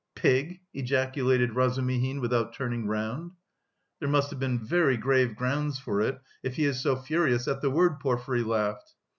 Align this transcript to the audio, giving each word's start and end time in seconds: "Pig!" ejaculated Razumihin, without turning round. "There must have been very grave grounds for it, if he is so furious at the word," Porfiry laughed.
"Pig!" 0.15 0.61
ejaculated 0.73 1.53
Razumihin, 1.55 2.21
without 2.21 2.55
turning 2.55 2.87
round. 2.87 3.33
"There 3.99 4.09
must 4.09 4.31
have 4.31 4.39
been 4.39 4.57
very 4.57 4.97
grave 4.97 5.35
grounds 5.35 5.77
for 5.77 6.01
it, 6.01 6.19
if 6.41 6.55
he 6.55 6.65
is 6.65 6.79
so 6.81 6.95
furious 6.95 7.47
at 7.47 7.61
the 7.61 7.69
word," 7.69 7.99
Porfiry 7.99 8.41
laughed. 8.41 8.95